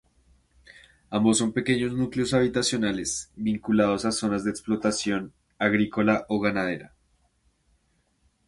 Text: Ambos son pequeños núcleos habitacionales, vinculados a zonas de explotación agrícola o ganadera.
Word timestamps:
Ambos 1.11 1.37
son 1.37 1.51
pequeños 1.53 1.93
núcleos 1.93 2.33
habitacionales, 2.33 3.29
vinculados 3.35 4.03
a 4.05 4.11
zonas 4.11 4.43
de 4.43 4.49
explotación 4.49 5.31
agrícola 5.59 6.25
o 6.27 6.39
ganadera. 6.39 6.95